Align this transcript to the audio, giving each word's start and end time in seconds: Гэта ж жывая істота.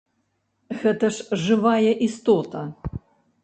Гэта 0.83 1.11
ж 1.17 1.37
жывая 1.45 1.91
істота. 2.09 2.61